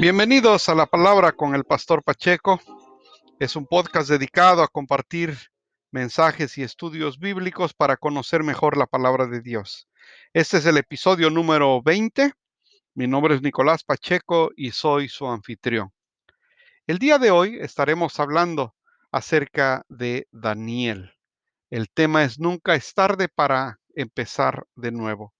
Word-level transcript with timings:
Bienvenidos 0.00 0.70
a 0.70 0.74
la 0.74 0.86
palabra 0.86 1.32
con 1.32 1.54
el 1.54 1.64
pastor 1.64 2.02
Pacheco. 2.02 2.58
Es 3.38 3.54
un 3.54 3.66
podcast 3.66 4.08
dedicado 4.08 4.62
a 4.62 4.68
compartir 4.68 5.36
mensajes 5.90 6.56
y 6.56 6.62
estudios 6.62 7.18
bíblicos 7.18 7.74
para 7.74 7.98
conocer 7.98 8.42
mejor 8.42 8.78
la 8.78 8.86
palabra 8.86 9.26
de 9.26 9.42
Dios. 9.42 9.88
Este 10.32 10.56
es 10.56 10.64
el 10.64 10.78
episodio 10.78 11.28
número 11.28 11.82
20. 11.82 12.32
Mi 12.94 13.06
nombre 13.08 13.34
es 13.34 13.42
Nicolás 13.42 13.84
Pacheco 13.84 14.50
y 14.56 14.70
soy 14.70 15.10
su 15.10 15.26
anfitrión. 15.26 15.92
El 16.86 16.98
día 16.98 17.18
de 17.18 17.30
hoy 17.30 17.58
estaremos 17.60 18.18
hablando 18.20 18.74
acerca 19.12 19.84
de 19.90 20.26
Daniel. 20.32 21.12
El 21.68 21.90
tema 21.90 22.24
es 22.24 22.40
nunca 22.40 22.74
es 22.74 22.94
tarde 22.94 23.28
para 23.28 23.80
empezar 23.94 24.64
de 24.76 24.92
nuevo. 24.92 25.34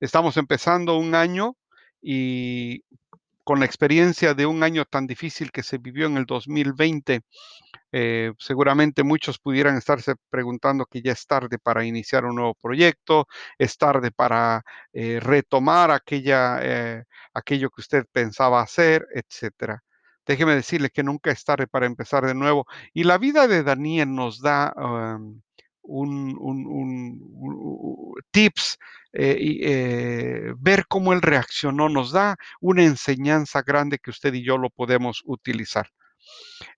Estamos 0.00 0.36
empezando 0.36 0.98
un 0.98 1.14
año 1.14 1.56
y 2.02 2.84
con 3.44 3.60
la 3.60 3.66
experiencia 3.66 4.34
de 4.34 4.46
un 4.46 4.62
año 4.62 4.84
tan 4.84 5.06
difícil 5.06 5.50
que 5.50 5.62
se 5.62 5.78
vivió 5.78 6.06
en 6.06 6.16
el 6.16 6.26
2020, 6.26 7.22
eh, 7.92 8.32
seguramente 8.38 9.02
muchos 9.02 9.38
pudieran 9.38 9.76
estarse 9.76 10.14
preguntando 10.30 10.86
que 10.86 11.02
ya 11.02 11.12
es 11.12 11.26
tarde 11.26 11.58
para 11.58 11.84
iniciar 11.84 12.24
un 12.24 12.36
nuevo 12.36 12.54
proyecto, 12.54 13.26
es 13.58 13.76
tarde 13.78 14.10
para 14.10 14.62
eh, 14.92 15.20
retomar 15.20 15.90
aquella, 15.90 16.58
eh, 16.62 17.04
aquello 17.34 17.70
que 17.70 17.80
usted 17.82 18.04
pensaba 18.12 18.62
hacer, 18.62 19.06
etcétera. 19.14 19.82
Déjeme 20.26 20.54
decirle 20.54 20.90
que 20.90 21.02
nunca 21.02 21.30
es 21.32 21.44
tarde 21.44 21.66
para 21.66 21.86
empezar 21.86 22.24
de 22.26 22.34
nuevo. 22.34 22.66
Y 22.94 23.04
la 23.04 23.18
vida 23.18 23.48
de 23.48 23.62
Daniel 23.64 24.14
nos 24.14 24.40
da 24.40 24.72
un, 25.82 27.20
tips 28.30 28.78
eh, 29.12 29.58
eh, 29.62 30.54
ver 30.58 30.86
cómo 30.88 31.12
él 31.12 31.22
reaccionó 31.22 31.88
nos 31.88 32.12
da 32.12 32.36
una 32.60 32.84
enseñanza 32.84 33.62
grande 33.62 33.98
que 33.98 34.10
usted 34.10 34.32
y 34.34 34.44
yo 34.44 34.58
lo 34.58 34.70
podemos 34.70 35.22
utilizar. 35.26 35.88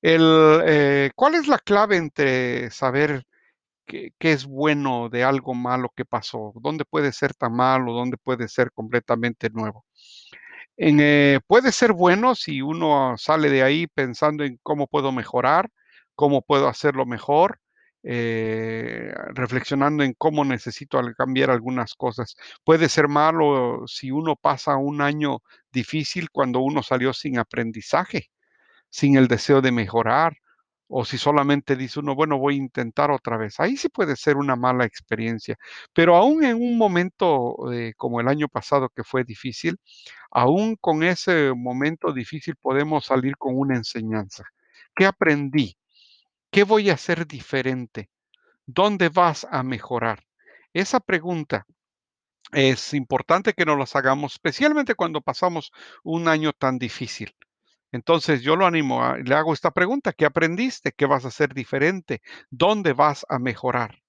El, 0.03 0.62
eh, 0.67 1.11
¿Cuál 1.15 1.34
es 1.34 1.48
la 1.48 1.59
clave 1.59 1.97
entre 1.97 2.70
saber 2.70 3.25
qué, 3.87 4.12
es 4.20 4.47
bueno 4.47 5.09
de 5.11 5.25
algo 5.25 5.55
malo 5.55 5.93
que 5.95 6.05
pasó? 6.05 6.53
¿Dónde 6.56 6.84
puede 6.84 7.12
ser 7.12 7.34
tan 7.34 7.55
malo? 7.55 7.93
¿Dónde 7.93 8.17
puede 8.17 8.48
ser 8.48 8.73
completamente 8.73 9.50
nuevo? 9.50 9.84
puede 11.47 11.71
ser 11.73 11.93
bueno 11.93 12.34
si 12.34 12.61
uno 12.61 13.15
sale 13.17 13.48
de 13.48 13.62
ahí 13.62 13.87
pensando 13.87 14.45
en 14.45 14.59
cómo 14.62 14.89
puedo 14.89 15.12
mejorar, 15.12 15.71
cómo 16.17 16.43
puedo 16.43 16.67
hacerlo 16.69 17.06
mejor, 17.06 17.61
eh, 18.05 19.12
reflexionando 19.34 20.05
en 20.05 20.14
cómo 20.14 20.44
necesito 20.44 21.00
cambiar 21.16 21.50
algunas 21.50 21.94
cosas. 21.94 22.36
Puede 22.64 22.88
ser 22.88 23.08
malo 23.08 23.84
si 23.86 24.10
uno 24.10 24.36
pasa 24.36 24.77
un 24.77 25.00
año 25.00 25.38
difícil 25.72 26.30
cuando 26.30 26.60
uno 26.60 26.82
salió 26.82 27.12
sin 27.14 27.38
aprendizaje, 27.38 28.30
sin 28.91 29.16
el 29.16 29.28
deseo 29.28 29.62
de 29.62 29.72
mejorar, 29.72 30.36
o 30.88 31.05
si 31.05 31.19
solamente 31.19 31.77
dice 31.77 32.00
uno, 32.00 32.14
bueno, 32.14 32.38
voy 32.38 32.55
a 32.55 32.58
intentar 32.58 33.10
otra 33.10 33.36
vez. 33.36 33.58
Ahí 33.60 33.77
sí 33.77 33.88
puede 33.88 34.16
ser 34.16 34.36
una 34.36 34.56
mala 34.56 34.84
experiencia. 34.84 35.56
Pero 35.92 36.16
aún 36.16 36.44
en 36.44 36.56
un 36.56 36.78
momento 36.78 37.72
eh, 37.72 37.94
como 37.97 38.20
el 38.20 38.28
año 38.28 38.48
pasado 38.48 38.91
que 38.94 39.05
fue 39.05 39.25
difícil, 39.25 39.78
aún 40.30 40.77
con 40.77 41.02
ese 41.02 41.52
momento 41.55 42.12
difícil 42.12 42.56
podemos 42.56 43.06
salir 43.06 43.36
con 43.38 43.58
una 43.58 43.77
enseñanza. 43.77 44.44
¿Qué 44.94 45.06
aprendí? 45.06 45.77
¿Qué 46.55 46.62
voy 46.62 46.88
a 46.88 46.94
hacer 46.94 47.27
diferente? 47.27 48.10
¿Dónde 48.64 49.08
vas 49.08 49.44
a 49.50 49.64
mejorar? 49.64 50.22
Esa 50.72 51.00
pregunta 51.00 51.66
es 52.52 52.94
importante 52.94 53.55
que 53.55 53.64
nos 53.64 53.77
las 53.77 53.97
hagamos, 53.97 54.34
especialmente 54.34 54.94
cuando 54.94 55.20
pasamos 55.20 55.72
un 56.04 56.28
año 56.28 56.53
tan 56.53 56.78
difícil. 56.78 57.34
Entonces 57.91 58.43
yo 58.43 58.54
lo 58.54 58.66
animo, 58.66 59.03
a, 59.03 59.19
le 59.19 59.34
hago 59.34 59.53
esta 59.53 59.72
pregunta, 59.72 60.12
¿qué 60.12 60.26
aprendiste? 60.26 60.93
¿Qué 60.93 61.06
vas 61.06 61.25
a 61.25 61.28
hacer 61.28 61.54
diferente? 61.54 62.22
¿Dónde 62.50 62.93
vas 62.93 63.26
a 63.28 63.41
mejorar? 63.41 64.00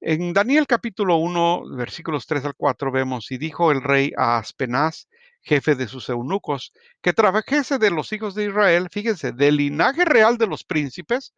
En 0.00 0.32
Daniel 0.32 0.66
capítulo 0.66 1.18
1, 1.18 1.76
versículos 1.76 2.26
3 2.26 2.44
al 2.44 2.56
4 2.56 2.90
vemos, 2.90 3.30
y 3.30 3.38
dijo 3.38 3.70
el 3.70 3.82
rey 3.82 4.12
a 4.16 4.38
Aspenaz, 4.38 5.06
jefe 5.46 5.76
de 5.76 5.86
sus 5.86 6.08
eunucos, 6.08 6.72
que 7.00 7.12
trabajese 7.12 7.78
de 7.78 7.90
los 7.90 8.12
hijos 8.12 8.34
de 8.34 8.46
Israel, 8.46 8.88
fíjense, 8.90 9.32
del 9.32 9.58
linaje 9.58 10.04
real 10.04 10.38
de 10.38 10.48
los 10.48 10.64
príncipes, 10.64 11.32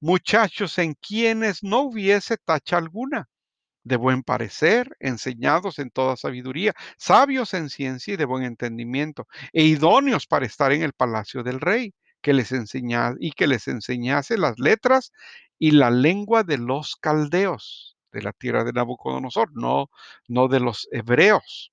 muchachos 0.00 0.78
en 0.78 0.94
quienes 0.94 1.62
no 1.62 1.80
hubiese 1.80 2.36
tacha 2.36 2.76
alguna, 2.76 3.28
de 3.82 3.96
buen 3.96 4.22
parecer, 4.22 4.94
enseñados 5.00 5.78
en 5.78 5.90
toda 5.90 6.16
sabiduría, 6.16 6.74
sabios 6.98 7.54
en 7.54 7.70
ciencia 7.70 8.14
y 8.14 8.16
de 8.18 8.26
buen 8.26 8.44
entendimiento, 8.44 9.26
e 9.54 9.64
idóneos 9.64 10.26
para 10.26 10.44
estar 10.44 10.70
en 10.72 10.82
el 10.82 10.92
palacio 10.92 11.42
del 11.42 11.60
rey, 11.60 11.94
que 12.20 12.34
les 12.34 12.52
enseñase 12.52 13.16
y 13.18 13.32
que 13.32 13.46
les 13.46 13.66
enseñase 13.66 14.36
las 14.36 14.58
letras 14.58 15.10
y 15.58 15.70
la 15.70 15.90
lengua 15.90 16.42
de 16.42 16.58
los 16.58 16.96
caldeos 16.96 17.93
de 18.14 18.22
la 18.22 18.32
tierra 18.32 18.64
de 18.64 18.72
Nabucodonosor, 18.72 19.50
no, 19.54 19.90
no 20.28 20.48
de 20.48 20.60
los 20.60 20.88
hebreos. 20.92 21.72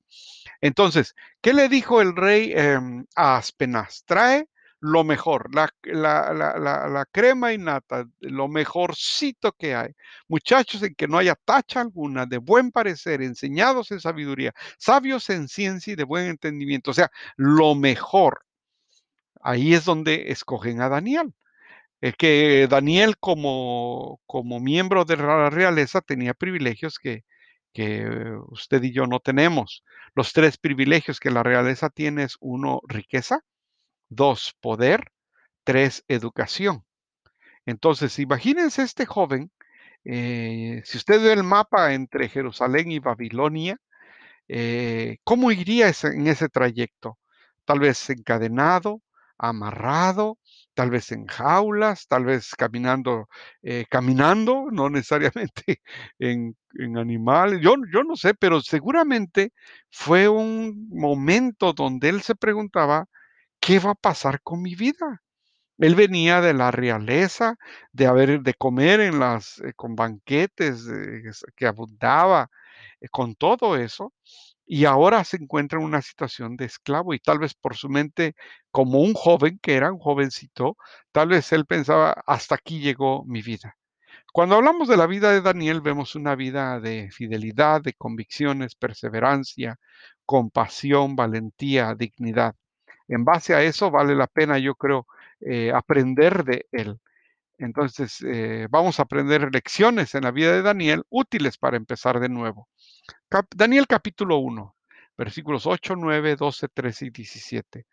Entonces, 0.60 1.16
¿qué 1.42 1.54
le 1.54 1.70
dijo 1.70 2.02
el 2.02 2.16
rey 2.16 2.52
em, 2.54 3.06
a 3.16 3.38
Aspenaz? 3.38 4.04
Trae 4.06 4.48
lo 4.82 5.04
mejor, 5.04 5.54
la, 5.54 5.72
la, 5.84 7.06
crema 7.12 7.54
y 7.54 7.60
nata, 7.60 8.08
lo 8.20 8.48
mejorcito 8.48 9.52
que 9.52 9.76
hay. 9.76 9.92
Muchachos 10.28 10.82
en 10.82 10.96
que 10.96 11.08
no 11.08 11.20
haya 11.20 11.36
tacha 11.36 11.82
alguna, 11.82 12.26
de 12.26 12.40
buen 12.40 12.72
parecer, 12.72 13.22
enseñados 13.22 13.92
en 13.92 14.00
sabiduría, 14.00 14.54
sabios 14.80 15.30
en 15.30 15.48
ciencia 15.48 15.94
y 15.94 15.96
de 15.96 16.04
buen 16.04 16.26
entendimiento. 16.26 16.92
O 16.92 16.94
sea, 16.96 17.12
lo 17.38 17.76
mejor. 17.76 18.44
Ahí 19.42 19.74
es 19.76 19.86
donde 19.86 20.32
escogen 20.32 20.82
a 20.82 20.90
Daniel. 20.90 21.34
Es 22.02 22.16
que 22.16 22.68
Daniel 22.68 23.18
como, 23.20 24.20
como 24.26 24.60
miembro 24.60 25.06
de 25.06 25.18
la 25.18 25.50
realeza 25.50 26.02
tenía 26.02 26.34
privilegios 26.34 27.00
que, 27.00 27.24
que 27.74 28.06
usted 28.50 28.84
y 28.84 28.94
yo 28.94 29.08
no 29.08 29.20
tenemos. 29.20 29.84
Los 30.16 30.34
tres 30.34 30.58
privilegios 30.58 31.20
que 31.20 31.32
la 31.32 31.44
realeza 31.44 31.90
tiene 31.90 32.24
es 32.24 32.38
uno, 32.40 32.82
riqueza, 32.88 33.42
dos, 34.10 34.56
poder, 34.62 35.12
tres, 35.64 36.04
educación. 36.08 36.86
Entonces, 37.66 38.20
imagínense 38.20 38.84
este 38.84 39.06
joven, 39.06 39.52
eh, 40.06 40.82
si 40.86 40.98
usted 40.98 41.22
ve 41.22 41.34
el 41.34 41.44
mapa 41.44 41.94
entre 41.94 42.30
Jerusalén 42.30 42.92
y 42.92 43.00
Babilonia, 43.00 43.78
eh, 44.48 45.18
¿cómo 45.24 45.52
iría 45.52 45.92
en 46.04 46.28
ese 46.28 46.50
trayecto? 46.50 47.20
Tal 47.66 47.80
vez 47.80 48.10
encadenado, 48.10 49.02
amarrado, 49.38 50.38
tal 50.82 50.90
vez 50.90 51.12
en 51.12 51.28
jaulas, 51.28 52.08
tal 52.08 52.26
vez 52.26 52.56
caminando, 52.58 53.30
eh, 53.62 53.86
caminando, 53.88 54.66
no 54.72 54.90
necesariamente 54.90 55.80
en, 56.20 56.56
animales, 56.98 57.60
yo, 57.62 57.76
yo 57.94 58.04
no 58.04 58.16
sé, 58.16 58.34
pero 58.34 58.62
seguramente 58.62 59.54
fue 59.92 60.28
un 60.28 60.90
momento 60.90 61.74
donde 61.74 62.10
él 62.10 62.24
se 62.24 62.34
preguntaba, 62.34 63.06
¿qué 63.60 63.78
va 63.78 63.92
a 63.92 63.96
pasar 63.96 64.42
con 64.42 64.64
mi 64.64 64.74
vida? 64.74 65.22
Él 65.78 65.94
venía 65.94 66.42
de 66.42 66.56
la 66.56 66.72
realeza, 66.72 67.58
de 67.92 68.08
haber 68.08 68.42
de 68.42 68.56
comer 68.56 69.02
en 69.02 69.20
las 69.20 69.60
eh, 69.60 69.74
con 69.76 69.96
banquetes 69.96 70.88
que 71.56 71.68
abundaba, 71.68 72.50
eh, 73.02 73.08
con 73.10 73.36
todo 73.36 73.78
eso, 73.78 74.14
y 74.74 74.86
ahora 74.86 75.26
se 75.26 75.36
encuentra 75.36 75.80
en 75.80 75.86
una 75.86 76.02
situación 76.02 76.56
de 76.56 76.64
esclavo 76.64 77.14
y 77.14 77.20
tal 77.20 77.40
vez 77.40 77.54
por 77.54 77.76
su 77.76 77.90
mente, 77.90 78.36
como 78.72 79.02
un 79.02 79.14
joven 79.14 79.60
que 79.62 79.76
era 79.76 79.92
un 79.92 80.00
jovencito, 80.00 80.78
tal 81.12 81.28
vez 81.28 81.52
él 81.52 81.66
pensaba, 81.66 82.16
hasta 82.26 82.56
aquí 82.56 82.80
llegó 82.80 83.26
mi 83.26 83.42
vida. 83.42 83.76
Cuando 84.32 84.56
hablamos 84.56 84.88
de 84.88 84.96
la 84.96 85.08
vida 85.08 85.34
de 85.34 85.42
Daniel, 85.42 85.82
vemos 85.82 86.16
una 86.16 86.36
vida 86.36 86.80
de 86.80 87.10
fidelidad, 87.12 87.82
de 87.82 87.92
convicciones, 87.96 88.76
perseverancia, 88.76 89.78
compasión, 90.26 91.18
valentía, 91.18 91.94
dignidad. 91.94 92.56
En 93.10 93.26
base 93.26 93.54
a 93.56 93.64
eso 93.64 93.92
vale 93.92 94.16
la 94.16 94.28
pena, 94.28 94.58
yo 94.58 94.76
creo, 94.76 95.06
eh, 95.42 95.74
aprender 95.76 96.46
de 96.46 96.68
él. 96.72 96.98
Entonces, 97.58 98.24
eh, 98.26 98.68
vamos 98.70 99.00
a 99.00 99.04
aprender 99.04 99.50
lecciones 99.54 100.16
en 100.16 100.24
la 100.24 100.32
vida 100.32 100.54
de 100.54 100.62
Daniel 100.62 101.04
útiles 101.10 101.58
para 101.58 101.78
empezar 101.78 102.22
de 102.22 102.30
nuevo. 102.30 102.70
Daniel 103.56 103.88
capítulo 103.88 104.38
1, 104.38 104.76
versículos 105.18 105.66
8, 105.66 105.96
9, 105.96 106.36
12, 106.36 106.68
13 106.68 107.06
y 107.06 107.10
17. 107.10 107.86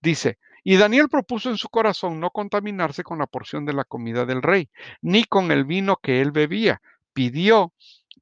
Dice, 0.00 0.38
y 0.64 0.76
Daniel 0.76 1.08
propuso 1.08 1.50
en 1.50 1.58
su 1.58 1.68
corazón 1.68 2.20
no 2.20 2.30
contaminarse 2.30 3.02
con 3.02 3.18
la 3.18 3.26
porción 3.26 3.64
de 3.64 3.72
la 3.72 3.84
comida 3.84 4.24
del 4.24 4.42
rey, 4.42 4.68
ni 5.00 5.24
con 5.24 5.50
el 5.50 5.64
vino 5.64 5.96
que 5.96 6.20
él 6.20 6.32
bebía. 6.32 6.80
Pidió, 7.12 7.72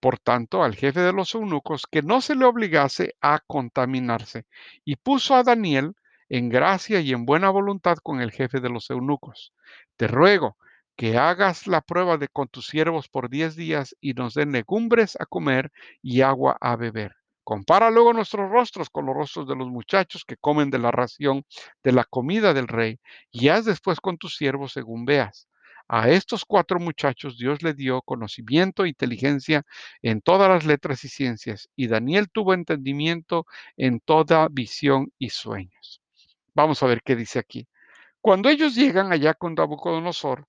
por 0.01 0.19
tanto, 0.19 0.63
al 0.63 0.77
jefe 0.77 1.01
de 1.01 1.13
los 1.13 1.35
eunucos 1.35 1.87
que 1.91 2.03
no 2.03 2.21
se 2.21 2.35
le 2.35 2.45
obligase 2.45 3.15
a 3.21 3.41
contaminarse, 3.47 4.47
y 4.85 4.97
puso 4.97 5.35
a 5.35 5.43
Daniel 5.43 5.95
en 6.29 6.49
gracia 6.49 7.01
y 7.01 7.13
en 7.13 7.27
buena 7.27 7.51
voluntad 7.51 7.99
con 8.03 8.21
el 8.21 8.31
jefe 8.31 8.61
de 8.61 8.71
los 8.71 8.91
eunucos. 8.91 9.53
Te 9.97 10.07
ruego 10.07 10.57
que 10.97 11.17
hagas 11.19 11.67
la 11.67 11.81
prueba 11.81 12.19
de 12.19 12.29
con 12.29 12.49
tus 12.49 12.67
siervos 12.67 13.09
por 13.09 13.29
diez 13.29 13.57
días 13.57 13.97
y 14.01 14.15
nos 14.15 14.35
den 14.35 14.53
legumbres 14.53 15.17
a 15.21 15.27
comer 15.27 15.73
y 16.03 16.21
agua 16.21 16.57
a 16.61 16.77
beber. 16.77 17.17
Compara 17.43 17.91
luego 17.91 18.13
nuestros 18.13 18.51
rostros 18.51 18.89
con 18.89 19.05
los 19.07 19.15
rostros 19.15 19.47
de 19.47 19.57
los 19.57 19.69
muchachos 19.69 20.25
que 20.25 20.37
comen 20.37 20.71
de 20.71 20.79
la 20.79 20.91
ración 20.91 21.45
de 21.83 21.93
la 21.93 22.05
comida 22.05 22.55
del 22.55 22.69
rey, 22.69 23.01
y 23.31 23.49
haz 23.49 23.67
después 23.67 24.01
con 24.01 24.17
tus 24.17 24.37
siervos 24.37 24.73
según 24.73 25.05
veas. 25.05 25.47
A 25.89 26.09
estos 26.09 26.47
cuatro 26.47 26.81
muchachos 26.81 27.37
Dios 27.37 27.63
le 27.63 27.75
dio 27.75 28.01
conocimiento 28.01 28.85
e 28.85 28.89
inteligencia 28.89 29.65
en 30.01 30.23
todas 30.23 30.49
las 30.49 30.65
letras 30.65 31.05
y 31.05 31.09
ciencias, 31.09 31.69
y 31.77 31.89
Daniel 31.89 32.31
tuvo 32.31 32.55
entendimiento 32.55 33.47
en 33.77 34.01
toda 34.01 34.49
visión 34.51 35.13
y 35.19 35.29
sueños. 35.29 36.01
Vamos 36.55 36.83
a 36.83 36.87
ver 36.87 37.03
qué 37.03 37.15
dice 37.15 37.39
aquí. 37.39 37.69
Cuando 38.23 38.49
ellos 38.49 38.75
llegan 38.75 39.13
allá 39.13 39.35
con 39.35 39.55
Nabucodonosor, 39.55 40.47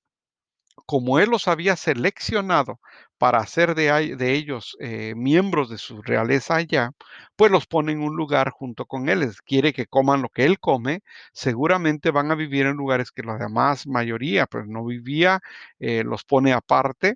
como 0.85 1.19
él 1.19 1.29
los 1.29 1.47
había 1.47 1.75
seleccionado 1.75 2.79
para 3.17 3.39
hacer 3.39 3.75
de, 3.75 4.33
ellos 4.33 4.75
eh, 4.79 5.13
miembros 5.15 5.69
de 5.69 5.77
su 5.77 6.01
realeza 6.01 6.55
allá, 6.55 6.91
pues 7.35 7.51
los 7.51 7.65
pone 7.65 7.93
en 7.93 8.01
un 8.01 8.15
lugar 8.15 8.51
junto 8.51 8.85
con 8.85 9.09
él. 9.09 9.27
quiere 9.45 9.73
que 9.73 9.87
coman 9.87 10.21
lo 10.21 10.29
que 10.29 10.45
él 10.45 10.59
come. 10.59 11.01
Seguramente 11.33 12.11
van 12.11 12.31
a 12.31 12.35
vivir 12.35 12.65
en 12.65 12.77
lugares 12.77 13.11
que 13.11 13.23
la 13.23 13.37
demás 13.37 13.87
mayoría 13.87 14.45
pues 14.47 14.67
no 14.67 14.85
vivía, 14.85 15.39
eh, 15.79 16.03
los 16.03 16.23
pone 16.23 16.53
aparte, 16.53 17.15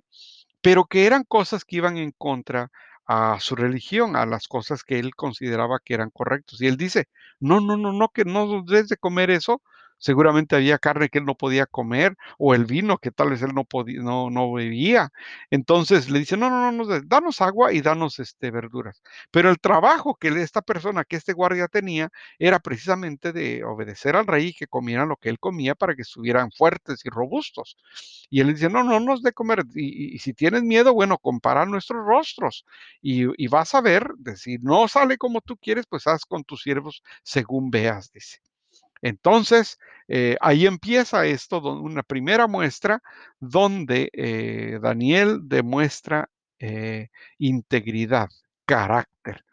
pero 0.62 0.86
que 0.86 1.06
eran 1.06 1.24
cosas 1.24 1.64
que 1.64 1.76
iban 1.76 1.96
en 1.98 2.12
contra 2.12 2.70
a 3.06 3.40
su 3.40 3.56
religión, 3.56 4.16
a 4.16 4.26
las 4.26 4.46
cosas 4.48 4.84
que 4.84 4.98
él 4.98 5.14
consideraba 5.16 5.80
que 5.84 5.94
eran 5.94 6.10
correctos. 6.10 6.62
Y 6.62 6.66
él 6.68 6.76
dice, 6.76 7.08
no, 7.40 7.60
no, 7.60 7.76
no, 7.76 7.92
no, 7.92 8.08
que 8.10 8.24
no 8.24 8.62
debes 8.62 8.88
de 8.88 8.96
comer 8.96 9.30
eso, 9.30 9.62
seguramente 10.00 10.56
había 10.56 10.78
carne 10.78 11.08
que 11.08 11.18
él 11.18 11.26
no 11.26 11.36
podía 11.36 11.66
comer 11.66 12.16
o 12.38 12.54
el 12.54 12.64
vino 12.64 12.98
que 12.98 13.12
tal 13.12 13.30
vez 13.30 13.42
él 13.42 13.54
no 13.54 13.64
podía, 13.64 14.02
no, 14.02 14.30
no 14.30 14.52
bebía. 14.52 15.12
Entonces 15.50 16.10
le 16.10 16.18
dice, 16.20 16.36
no, 16.36 16.50
no, 16.50 16.72
no, 16.72 16.84
no, 16.84 17.00
danos 17.06 17.40
agua 17.40 17.72
y 17.72 17.82
danos 17.82 18.18
este, 18.18 18.50
verduras. 18.50 19.02
Pero 19.30 19.50
el 19.50 19.60
trabajo 19.60 20.16
que 20.16 20.28
esta 20.28 20.62
persona, 20.62 21.04
que 21.04 21.16
este 21.16 21.32
guardia 21.32 21.68
tenía, 21.68 22.10
era 22.38 22.58
precisamente 22.60 23.32
de 23.32 23.62
obedecer 23.64 24.16
al 24.16 24.26
rey 24.26 24.48
y 24.48 24.54
que 24.54 24.66
comieran 24.66 25.08
lo 25.08 25.16
que 25.16 25.28
él 25.28 25.38
comía 25.38 25.74
para 25.74 25.94
que 25.94 26.02
estuvieran 26.02 26.50
fuertes 26.52 27.04
y 27.04 27.10
robustos. 27.10 27.76
Y 28.30 28.40
él 28.40 28.54
dice, 28.54 28.68
no, 28.70 28.82
no 28.84 29.00
nos 29.00 29.22
de 29.22 29.32
comer. 29.32 29.64
Y, 29.74 30.18
si 30.18 30.32
tienes 30.34 30.62
miedo, 30.62 30.94
bueno, 30.94 31.18
compara 31.18 31.66
nuestros 31.66 32.04
rostros 32.06 32.64
y, 33.02 33.24
y 33.42 33.48
vas 33.48 33.74
a 33.74 33.80
ver, 33.80 34.08
de 34.18 34.36
si 34.36 34.58
no 34.58 34.88
sale 34.88 35.18
como 35.18 35.40
tú 35.40 35.56
quieres, 35.56 35.86
pues 35.86 36.06
haz 36.06 36.24
con 36.24 36.44
tus 36.44 36.62
siervos 36.62 37.02
según 37.22 37.70
veas, 37.70 38.12
dice. 38.12 38.49
Entonces, 39.02 39.78
eh, 40.08 40.36
ahí 40.40 40.66
empieza 40.66 41.26
esto, 41.26 41.60
una 41.60 42.02
primera 42.02 42.46
muestra 42.46 43.00
donde 43.38 44.10
eh, 44.12 44.78
Daniel 44.82 45.40
demuestra 45.44 46.28
eh, 46.58 47.08
integridad, 47.38 48.28
carácter. 48.66 49.44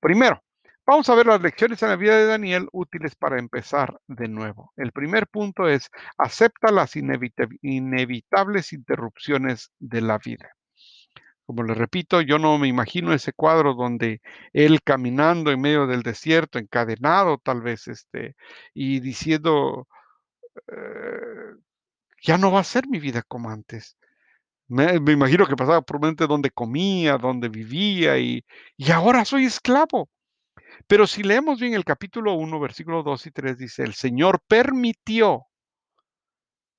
Primero, 0.00 0.42
vamos 0.86 1.08
a 1.08 1.14
ver 1.14 1.26
las 1.26 1.40
lecciones 1.42 1.82
en 1.82 1.90
la 1.90 1.96
vida 1.96 2.16
de 2.16 2.26
Daniel 2.26 2.68
útiles 2.72 3.16
para 3.16 3.38
empezar 3.38 3.98
de 4.08 4.28
nuevo. 4.28 4.72
El 4.76 4.92
primer 4.92 5.26
punto 5.28 5.68
es, 5.68 5.90
acepta 6.18 6.70
las 6.72 6.94
inevitables 6.96 8.72
interrupciones 8.72 9.72
de 9.78 10.00
la 10.02 10.18
vida. 10.18 10.50
Como 11.52 11.64
le 11.64 11.74
repito, 11.74 12.22
yo 12.22 12.38
no 12.38 12.56
me 12.56 12.66
imagino 12.66 13.12
ese 13.12 13.34
cuadro 13.34 13.74
donde 13.74 14.22
él 14.54 14.80
caminando 14.82 15.50
en 15.50 15.60
medio 15.60 15.86
del 15.86 16.02
desierto, 16.02 16.58
encadenado 16.58 17.36
tal 17.36 17.60
vez, 17.60 17.88
este, 17.88 18.36
y 18.72 19.00
diciendo, 19.00 19.86
eh, 20.68 21.54
ya 22.22 22.38
no 22.38 22.52
va 22.52 22.60
a 22.60 22.64
ser 22.64 22.88
mi 22.88 23.00
vida 23.00 23.20
como 23.22 23.50
antes. 23.50 23.98
Me, 24.66 24.94
imagino 24.94 25.46
que 25.46 25.54
pasaba 25.54 25.82
por 25.82 26.00
mente 26.00 26.26
donde 26.26 26.50
comía, 26.50 27.18
donde 27.18 27.50
vivía 27.50 28.16
y, 28.18 28.46
y 28.78 28.90
ahora 28.90 29.26
soy 29.26 29.44
esclavo. 29.44 30.08
Pero 30.86 31.06
si 31.06 31.22
leemos 31.22 31.60
bien 31.60 31.74
el 31.74 31.84
capítulo 31.84 32.32
1, 32.32 32.60
versículo 32.60 33.02
2 33.02 33.26
y 33.26 33.30
3, 33.30 33.58
dice, 33.58 33.82
el 33.82 33.92
Señor 33.92 34.40
permitió, 34.48 35.48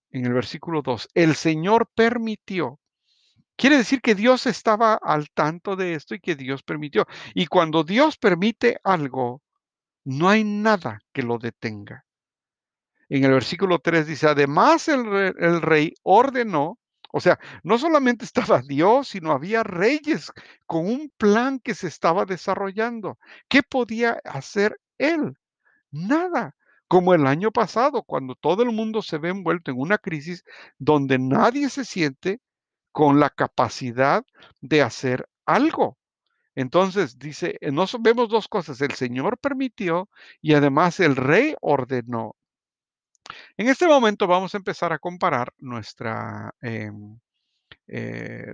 en 0.09 0.25
el 0.25 0.33
versículo 0.33 0.81
2, 0.81 1.09
el 1.13 1.35
Señor 1.35 1.87
permitió 1.93 2.79
Quiere 3.55 3.77
decir 3.77 4.01
que 4.01 4.15
Dios 4.15 4.45
estaba 4.47 4.95
al 4.95 5.29
tanto 5.29 5.75
de 5.75 5.93
esto 5.93 6.15
y 6.15 6.19
que 6.19 6.35
Dios 6.35 6.63
permitió. 6.63 7.05
Y 7.33 7.47
cuando 7.47 7.83
Dios 7.83 8.17
permite 8.17 8.79
algo, 8.83 9.41
no 10.05 10.29
hay 10.29 10.43
nada 10.43 10.99
que 11.13 11.23
lo 11.23 11.37
detenga. 11.37 12.05
En 13.09 13.23
el 13.23 13.31
versículo 13.31 13.79
3 13.79 14.07
dice, 14.07 14.27
además 14.27 14.87
el, 14.87 15.05
el 15.37 15.61
rey 15.61 15.93
ordenó, 16.03 16.79
o 17.11 17.19
sea, 17.19 17.39
no 17.63 17.77
solamente 17.77 18.25
estaba 18.57 18.61
Dios, 18.61 19.09
sino 19.09 19.31
había 19.31 19.63
reyes 19.63 20.31
con 20.65 20.85
un 20.87 21.11
plan 21.17 21.59
que 21.59 21.75
se 21.75 21.87
estaba 21.87 22.25
desarrollando. 22.25 23.19
¿Qué 23.47 23.61
podía 23.63 24.19
hacer 24.25 24.79
él? 24.97 25.37
Nada. 25.91 26.55
Como 26.87 27.13
el 27.13 27.27
año 27.27 27.51
pasado, 27.51 28.03
cuando 28.03 28.35
todo 28.35 28.63
el 28.63 28.71
mundo 28.71 29.01
se 29.01 29.17
ve 29.17 29.29
envuelto 29.29 29.71
en 29.71 29.79
una 29.79 29.97
crisis 29.97 30.43
donde 30.77 31.17
nadie 31.19 31.69
se 31.69 31.85
siente 31.85 32.39
con 32.93 33.19
la 33.19 33.29
capacidad 33.31 34.25
de 34.61 34.81
hacer 34.81 35.27
algo. 35.45 35.97
Entonces 36.55 37.19
dice, 37.19 37.57
eh, 37.61 37.71
nos 37.71 37.97
vemos 38.01 38.29
dos 38.29 38.47
cosas, 38.47 38.79
el 38.81 38.93
Señor 38.93 39.37
permitió 39.39 40.09
y 40.41 40.53
además 40.53 40.99
el 40.99 41.15
rey 41.15 41.55
ordenó. 41.61 42.35
En 43.57 43.67
este 43.69 43.87
momento 43.87 44.27
vamos 44.27 44.53
a 44.53 44.57
empezar 44.57 44.93
a 44.93 44.99
comparar 44.99 45.53
nuestra, 45.57 46.53
eh, 46.61 46.91
eh, 47.87 48.53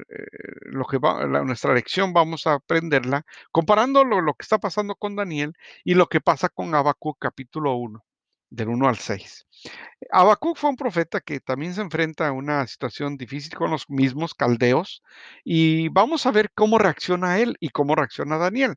lo 0.63 0.85
que 0.85 0.97
va, 0.97 1.25
nuestra 1.43 1.73
lección, 1.73 2.13
vamos 2.13 2.47
a 2.47 2.53
aprenderla 2.55 3.25
comparando 3.51 4.03
lo, 4.05 4.21
lo, 4.21 4.33
que 4.35 4.43
está 4.43 4.59
pasando 4.59 4.95
con 4.95 5.15
Daniel 5.15 5.53
y 5.83 5.95
lo 5.95 6.07
que 6.07 6.21
pasa 6.21 6.49
con 6.49 6.73
Habacuc 6.75 7.17
capítulo 7.19 7.75
1, 7.75 8.05
del 8.49 8.69
1 8.69 8.87
al 8.87 8.97
6. 8.97 9.47
Habacuc 10.11 10.57
fue 10.57 10.69
un 10.69 10.75
profeta 10.75 11.19
que 11.21 11.39
también 11.39 11.73
se 11.73 11.81
enfrenta 11.81 12.27
a 12.27 12.31
una 12.31 12.65
situación 12.67 13.17
difícil 13.17 13.53
con 13.55 13.71
los 13.71 13.89
mismos 13.89 14.33
caldeos 14.33 15.03
y 15.43 15.89
vamos 15.89 16.25
a 16.25 16.31
ver 16.31 16.51
cómo 16.53 16.77
reacciona 16.77 17.39
él 17.39 17.55
y 17.59 17.69
cómo 17.69 17.95
reacciona 17.95 18.37
Daniel. 18.37 18.75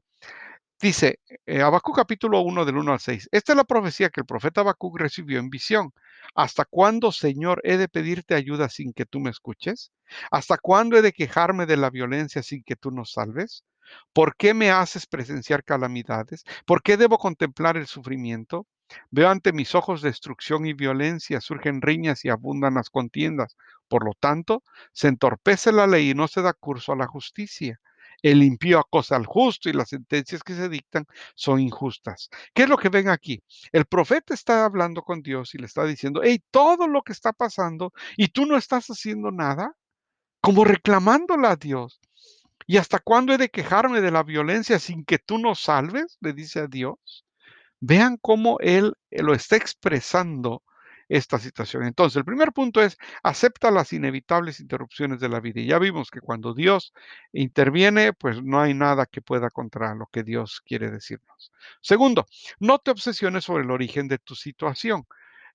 Dice 0.81 1.21
eh, 1.47 1.63
Habacuc 1.63 1.95
capítulo 1.95 2.41
1 2.41 2.65
del 2.65 2.77
1 2.77 2.93
al 2.93 3.01
6. 3.01 3.29
Esta 3.31 3.53
es 3.53 3.57
la 3.57 3.63
profecía 3.65 4.11
que 4.11 4.21
el 4.21 4.27
profeta 4.27 4.63
Habacuc 4.63 4.99
recibió 4.99 5.39
en 5.39 5.49
visión. 5.49 5.93
¿Hasta 6.35 6.65
cuándo, 6.65 7.13
Señor, 7.13 7.61
he 7.63 7.77
de 7.77 7.89
pedirte 7.89 8.35
ayuda 8.35 8.69
sin 8.69 8.93
que 8.93 9.07
tú 9.07 9.21
me 9.21 9.31
escuches? 9.31 9.93
¿Hasta 10.33 10.59
cuándo 10.59 10.97
he 10.97 11.03
de 11.03 11.13
quejarme 11.13 11.67
de 11.67 11.77
la 11.77 11.91
violencia 11.91 12.43
sin 12.43 12.65
que 12.65 12.75
tú 12.75 12.91
nos 12.91 13.13
salves? 13.13 13.65
¿Por 14.13 14.37
qué 14.37 14.55
me 14.55 14.71
haces 14.71 15.07
presenciar 15.07 15.63
calamidades? 15.63 16.43
¿Por 16.67 16.83
qué 16.83 16.97
debo 16.97 17.19
contemplar 17.19 17.77
el 17.77 17.87
sufrimiento? 17.87 18.67
Veo 19.11 19.29
ante 19.29 19.53
mis 19.53 19.75
ojos 19.75 20.03
destrucción 20.03 20.67
y 20.67 20.73
violencia, 20.73 21.41
surgen 21.41 21.83
riñas 21.83 22.25
y 22.25 22.29
abundan 22.29 22.75
las 22.75 22.91
contiendas. 22.91 23.57
Por 23.89 24.05
lo 24.05 24.13
tanto, 24.19 24.63
se 24.93 25.09
entorpece 25.09 25.73
la 25.73 25.87
ley 25.87 26.11
y 26.11 26.15
no 26.15 26.29
se 26.29 26.43
da 26.43 26.53
curso 26.53 26.93
a 26.93 26.97
la 26.97 27.07
justicia. 27.07 27.81
El 28.23 28.43
impío 28.43 28.79
acosa 28.79 29.17
al 29.17 29.27
justo 29.27 29.69
y 29.69 29.73
las 29.73 29.89
sentencias 29.89 30.45
que 30.45 30.55
se 30.55 30.69
dictan 30.69 31.07
son 31.35 31.61
injustas. 31.61 32.31
¿Qué 32.55 32.63
es 32.63 32.69
lo 32.69 32.79
que 32.79 32.89
ven 32.89 33.09
aquí? 33.09 33.43
El 33.73 33.85
profeta 33.85 34.33
está 34.33 34.65
hablando 34.65 35.03
con 35.03 35.23
Dios 35.23 35.55
y 35.55 35.59
le 35.59 35.67
está 35.67 35.85
diciendo, 35.85 36.21
hey, 36.23 36.41
todo 36.51 36.87
lo 36.87 37.03
que 37.03 37.13
está 37.13 37.33
pasando 37.33 37.93
y 38.17 38.29
tú 38.29 38.47
no 38.47 38.57
estás 38.57 38.87
haciendo 38.89 39.33
nada, 39.33 39.75
como 40.41 40.65
reclamándola 40.65 41.53
a 41.53 41.57
Dios. 41.57 42.01
¿Y 42.67 42.77
hasta 42.77 43.01
cuándo 43.01 43.33
he 43.33 43.39
de 43.39 43.51
quejarme 43.51 44.01
de 44.01 44.13
la 44.13 44.23
violencia 44.23 44.79
sin 44.79 45.05
que 45.05 45.19
tú 45.19 45.39
nos 45.39 45.61
salves? 45.61 46.17
Le 46.21 46.33
dice 46.33 46.61
a 46.61 46.67
Dios. 46.69 47.25
Vean 47.85 48.17
cómo 48.17 48.59
él 48.61 48.95
eh, 49.11 49.23
lo 49.25 49.35
está 49.35 49.57
expresando 49.57 50.63
esta 51.09 51.39
situación. 51.41 51.83
Entonces, 51.83 52.17
el 52.17 52.25
primer 52.25 52.53
punto 52.53 52.81
es, 52.81 52.97
acepta 53.25 53.73
las 53.73 53.93
inevitables 53.93 54.61
interrupciones 54.61 55.19
de 55.19 55.29
la 55.29 55.41
vida. 55.41 55.61
Y 55.61 55.67
ya 55.67 55.81
vimos 55.81 56.11
que 56.11 56.21
cuando 56.21 56.55
Dios 56.55 56.95
interviene, 57.33 58.13
pues 58.13 58.41
no 58.43 58.61
hay 58.61 58.73
nada 58.73 59.07
que 59.07 59.21
pueda 59.21 59.51
contra 59.51 59.97
lo 59.97 60.07
que 60.07 60.23
Dios 60.23 60.63
quiere 60.65 60.91
decirnos. 60.93 61.53
Segundo, 61.81 62.27
no 62.61 62.79
te 62.79 62.93
obsesiones 62.93 63.45
sobre 63.45 63.65
el 63.65 63.73
origen 63.73 64.07
de 64.07 64.19
tu 64.19 64.37
situación. 64.37 65.05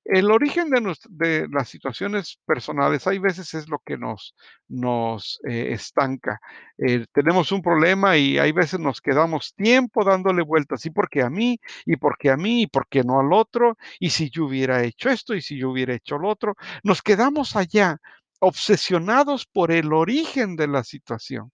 El 0.10 0.32
origen 0.32 0.70
de, 0.70 1.48
las 1.52 1.68
situaciones 1.68 2.40
personales 2.46 3.06
hay 3.08 3.20
veces 3.20 3.54
es 3.54 3.68
lo 3.68 3.80
que 3.86 3.98
nos, 3.98 4.36
nos 4.70 5.40
eh, 5.46 5.74
estanca. 5.74 6.40
Eh, 6.78 7.06
tenemos 7.12 7.52
un 7.52 7.62
problema 7.62 8.16
y 8.16 8.40
hay 8.40 8.54
veces 8.54 8.80
nos 8.80 9.02
quedamos 9.02 9.54
tiempo 9.54 10.06
dándole 10.06 10.44
vueltas, 10.44 10.86
y 10.86 10.92
porque 10.92 11.22
a 11.24 11.30
mí, 11.30 11.60
y 11.86 11.98
porque 11.98 12.30
a 12.30 12.38
mí, 12.38 12.62
y 12.62 12.68
porque 12.68 13.04
no 13.04 13.20
al 13.20 13.34
otro, 13.34 13.78
y 14.00 14.12
si 14.12 14.30
yo 14.30 14.46
hubiera 14.46 14.82
hecho 14.84 15.10
esto, 15.10 15.36
y 15.36 15.42
si 15.42 15.58
yo 15.60 15.72
hubiera 15.72 15.94
hecho 15.94 16.18
lo 16.18 16.30
otro, 16.30 16.56
nos 16.84 17.02
quedamos 17.02 17.58
allá 17.58 17.98
obsesionados 18.40 19.46
por 19.46 19.72
el 19.72 19.92
origen 19.92 20.56
de 20.56 20.68
la 20.68 20.86
situación. 20.86 21.52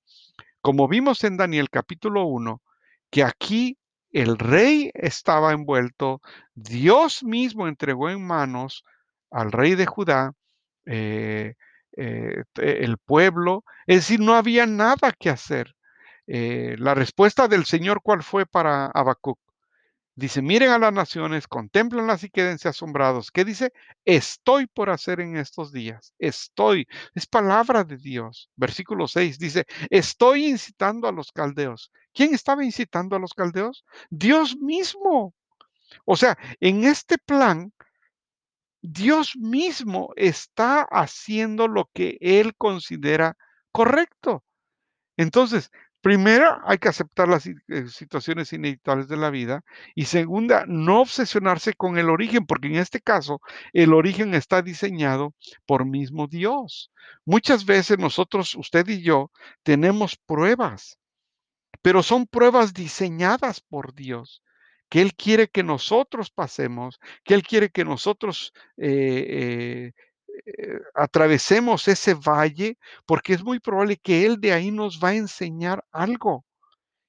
Como 0.61 0.87
vimos 0.87 1.23
en 1.23 1.37
Daniel 1.37 1.69
capítulo 1.71 2.25
1, 2.25 2.61
que 3.09 3.23
aquí 3.23 3.77
el 4.13 4.37
rey 4.37 4.91
estaba 4.93 5.53
envuelto, 5.53 6.21
Dios 6.55 7.23
mismo 7.23 7.67
entregó 7.67 8.09
en 8.09 8.25
manos 8.25 8.83
al 9.31 9.51
rey 9.51 9.75
de 9.75 9.85
Judá 9.87 10.33
eh, 10.85 11.55
eh, 11.97 12.43
el 12.55 12.97
pueblo, 12.97 13.63
es 13.87 13.97
decir, 13.97 14.19
no 14.19 14.35
había 14.35 14.65
nada 14.65 15.11
que 15.19 15.29
hacer. 15.29 15.75
Eh, 16.27 16.75
la 16.79 16.93
respuesta 16.95 17.47
del 17.47 17.65
Señor, 17.65 18.01
¿cuál 18.03 18.23
fue 18.23 18.45
para 18.45 18.87
Habacuc? 18.87 19.39
Dice, 20.15 20.43
miren 20.43 20.69
a 20.69 20.77
las 20.77 20.93
naciones, 20.93 21.47
contemplenlas 21.47 22.23
y 22.23 22.29
quédense 22.29 22.69
asombrados. 22.69 23.31
¿Qué 23.31 23.43
dice? 23.43 23.73
Estoy 24.05 24.67
por 24.67 24.91
hacer 24.91 25.19
en 25.19 25.37
estos 25.37 25.71
días. 25.71 26.13
Estoy. 26.19 26.87
Es 27.15 27.25
palabra 27.25 27.83
de 27.83 27.97
Dios. 27.97 28.49
Versículo 28.55 29.07
6 29.07 29.39
dice, 29.39 29.65
estoy 29.89 30.45
incitando 30.45 31.07
a 31.07 31.11
los 31.11 31.31
caldeos. 31.31 31.91
¿Quién 32.13 32.35
estaba 32.35 32.63
incitando 32.63 33.15
a 33.15 33.19
los 33.19 33.33
caldeos? 33.33 33.85
Dios 34.11 34.55
mismo. 34.57 35.33
O 36.05 36.15
sea, 36.15 36.37
en 36.59 36.83
este 36.83 37.17
plan, 37.17 37.73
Dios 38.81 39.35
mismo 39.35 40.11
está 40.15 40.83
haciendo 40.91 41.67
lo 41.67 41.89
que 41.93 42.17
Él 42.21 42.55
considera 42.55 43.35
correcto. 43.71 44.43
Entonces, 45.17 45.71
primero 46.03 46.59
hay 46.65 46.79
que 46.79 46.89
aceptar 46.89 47.29
las 47.29 47.47
eh, 47.47 47.55
situaciones 47.87 48.51
inevitables 48.51 49.07
de 49.07 49.15
la 49.15 49.29
vida 49.29 49.63
y 49.95 50.05
segunda, 50.05 50.65
no 50.67 50.99
obsesionarse 50.99 51.73
con 51.73 51.97
el 51.97 52.09
origen, 52.09 52.45
porque 52.45 52.67
en 52.67 52.75
este 52.75 52.99
caso 52.99 53.39
el 53.71 53.93
origen 53.93 54.35
está 54.35 54.61
diseñado 54.61 55.33
por 55.65 55.85
mismo 55.85 56.27
Dios. 56.27 56.91
Muchas 57.25 57.65
veces 57.65 57.97
nosotros, 57.99 58.53
usted 58.55 58.85
y 58.89 59.01
yo, 59.01 59.31
tenemos 59.63 60.17
pruebas, 60.17 60.99
pero 61.81 62.03
son 62.03 62.27
pruebas 62.27 62.73
diseñadas 62.73 63.61
por 63.61 63.93
Dios 63.95 64.43
que 64.89 65.01
Él 65.01 65.15
quiere 65.15 65.47
que 65.47 65.63
nosotros 65.63 66.31
pasemos, 66.31 66.99
que 67.23 67.33
Él 67.33 67.43
quiere 67.43 67.69
que 67.69 67.85
nosotros 67.85 68.53
eh, 68.77 69.25
eh, 69.29 69.91
eh, 70.45 70.79
atravesemos 70.95 71.87
ese 71.87 72.15
valle, 72.15 72.77
porque 73.05 73.33
es 73.33 73.43
muy 73.43 73.59
probable 73.59 73.97
que 73.97 74.25
Él 74.25 74.39
de 74.39 74.53
ahí 74.53 74.71
nos 74.71 74.99
va 74.99 75.09
a 75.09 75.15
enseñar 75.15 75.83
algo. 75.91 76.45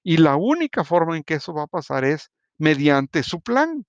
Y 0.02 0.18
la 0.18 0.36
única 0.36 0.84
forma 0.84 1.16
en 1.16 1.24
que 1.24 1.34
eso 1.34 1.54
va 1.54 1.64
a 1.64 1.66
pasar 1.66 2.04
es 2.04 2.30
mediante 2.58 3.22
su 3.22 3.40
plan. 3.40 3.86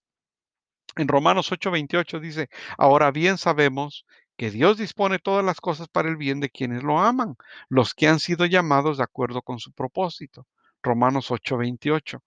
En 0.96 1.08
Romanos 1.08 1.52
8:28 1.52 2.20
dice, 2.22 2.50
ahora 2.78 3.12
bien 3.12 3.38
sabemos 3.38 4.06
que 4.38 4.52
Dios 4.52 4.78
dispone 4.78 5.20
todas 5.20 5.44
las 5.46 5.62
cosas 5.62 5.88
para 5.88 6.10
el 6.10 6.18
bien 6.18 6.40
de 6.40 6.50
quienes 6.50 6.84
lo 6.84 7.00
aman, 7.00 7.36
los 7.70 7.94
que 7.94 8.08
han 8.08 8.20
sido 8.20 8.46
llamados 8.46 8.98
de 8.98 9.04
acuerdo 9.04 9.42
con 9.42 9.60
su 9.60 9.72
propósito. 9.74 10.48
Romanos 10.82 11.32
8:28. 11.32 12.22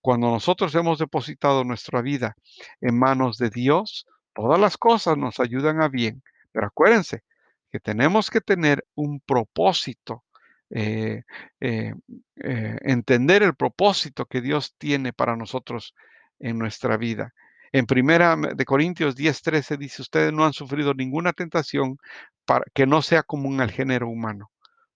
Cuando 0.00 0.30
nosotros 0.30 0.74
hemos 0.74 0.98
depositado 0.98 1.64
nuestra 1.64 2.02
vida 2.02 2.36
en 2.80 2.98
manos 2.98 3.38
de 3.38 3.50
Dios, 3.50 4.06
todas 4.34 4.60
las 4.60 4.76
cosas 4.76 5.16
nos 5.16 5.40
ayudan 5.40 5.80
a 5.80 5.88
bien. 5.88 6.22
Pero 6.54 6.68
acuérdense 6.68 7.24
que 7.72 7.80
tenemos 7.80 8.30
que 8.30 8.40
tener 8.40 8.86
un 8.94 9.20
propósito, 9.20 10.24
eh, 10.70 11.24
eh, 11.60 11.92
eh, 12.36 12.78
entender 12.82 13.42
el 13.42 13.56
propósito 13.56 14.26
que 14.26 14.40
Dios 14.40 14.76
tiene 14.78 15.12
para 15.12 15.36
nosotros 15.36 15.94
en 16.38 16.56
nuestra 16.58 16.96
vida. 16.96 17.34
En 17.72 17.86
primera 17.86 18.36
de 18.36 18.64
Corintios 18.64 19.16
10:13 19.16 19.76
dice, 19.76 20.02
ustedes 20.02 20.32
no 20.32 20.44
han 20.44 20.52
sufrido 20.52 20.94
ninguna 20.94 21.32
tentación 21.32 21.98
para 22.44 22.64
que 22.72 22.86
no 22.86 23.02
sea 23.02 23.24
común 23.24 23.60
al 23.60 23.72
género 23.72 24.08
humano, 24.08 24.52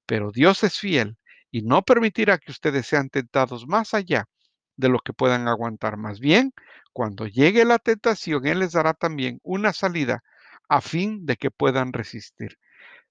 pero 0.06 0.30
Dios 0.30 0.62
es 0.62 0.78
fiel 0.78 1.16
y 1.50 1.62
no 1.62 1.82
permitirá 1.82 2.38
que 2.38 2.52
ustedes 2.52 2.86
sean 2.86 3.08
tentados 3.10 3.66
más 3.66 3.94
allá 3.94 4.26
de 4.76 4.88
lo 4.88 5.00
que 5.00 5.12
puedan 5.12 5.48
aguantar. 5.48 5.96
Más 5.96 6.20
bien, 6.20 6.52
cuando 6.92 7.26
llegue 7.26 7.64
la 7.64 7.80
tentación, 7.80 8.46
Él 8.46 8.60
les 8.60 8.72
dará 8.72 8.94
también 8.94 9.40
una 9.42 9.72
salida 9.72 10.22
a 10.68 10.80
fin 10.80 11.26
de 11.26 11.36
que 11.36 11.50
puedan 11.50 11.92
resistir. 11.92 12.58